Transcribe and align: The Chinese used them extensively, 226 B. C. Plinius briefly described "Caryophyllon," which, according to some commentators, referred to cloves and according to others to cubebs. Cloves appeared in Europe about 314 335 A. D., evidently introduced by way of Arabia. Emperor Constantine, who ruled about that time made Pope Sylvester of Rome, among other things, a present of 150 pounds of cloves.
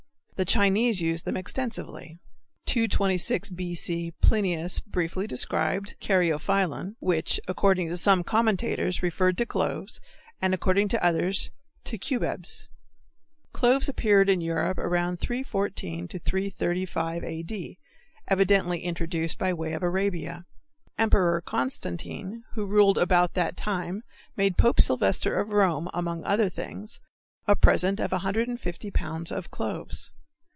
The 0.37 0.43
Chinese 0.45 0.99
used 1.01 1.25
them 1.25 1.37
extensively, 1.37 2.17
226 2.65 3.51
B. 3.51 3.75
C. 3.75 4.11
Plinius 4.23 4.79
briefly 4.79 5.27
described 5.27 5.93
"Caryophyllon," 6.01 6.95
which, 6.99 7.39
according 7.47 7.89
to 7.89 7.95
some 7.97 8.23
commentators, 8.23 9.03
referred 9.03 9.37
to 9.37 9.45
cloves 9.45 10.01
and 10.41 10.51
according 10.55 10.87
to 10.87 11.05
others 11.05 11.51
to 11.83 11.99
cubebs. 11.99 12.67
Cloves 13.53 13.87
appeared 13.87 14.29
in 14.29 14.41
Europe 14.41 14.79
about 14.79 15.19
314 15.19 16.07
335 16.07 17.23
A. 17.23 17.43
D., 17.43 17.77
evidently 18.27 18.79
introduced 18.79 19.37
by 19.37 19.53
way 19.53 19.73
of 19.73 19.83
Arabia. 19.83 20.47
Emperor 20.97 21.41
Constantine, 21.41 22.45
who 22.53 22.65
ruled 22.65 22.97
about 22.97 23.35
that 23.35 23.55
time 23.55 24.01
made 24.35 24.57
Pope 24.57 24.81
Sylvester 24.81 25.39
of 25.39 25.49
Rome, 25.49 25.87
among 25.93 26.23
other 26.23 26.49
things, 26.49 26.99
a 27.47 27.55
present 27.55 27.99
of 27.99 28.11
150 28.11 28.89
pounds 28.89 29.31
of 29.31 29.51
cloves. 29.51 30.09